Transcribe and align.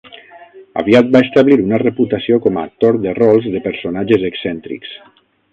Aviat 0.81 1.11
va 1.15 1.21
establir 1.25 1.57
una 1.65 1.79
reputació 1.83 2.41
com 2.47 2.57
a 2.57 2.65
actor 2.71 2.99
de 3.05 3.15
rols 3.21 3.49
de 3.57 3.65
personatges 3.71 4.29
excèntrics. 4.31 4.99